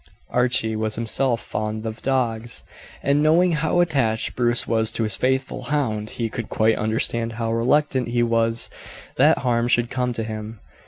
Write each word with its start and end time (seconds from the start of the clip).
Archie 0.31 0.75
was 0.75 0.95
himself 0.95 1.41
fond 1.41 1.85
of 1.85 2.01
dogs, 2.01 2.63
and 3.03 3.21
knowing 3.21 3.51
how 3.51 3.81
attached 3.81 4.35
Bruce 4.35 4.67
was 4.67 4.91
to 4.91 5.03
his 5.03 5.15
faithful 5.15 5.65
hound 5.65 6.09
he 6.17 6.27
could 6.27 6.49
quite 6.49 6.75
understand 6.75 7.33
how 7.33 7.53
reluctant 7.53 8.07
he 8.07 8.23
was 8.23 8.71
that 9.17 9.37
harm 9.37 9.67
should 9.67 9.91
come 9.91 10.11
to 10.11 10.23
him. 10.23 10.59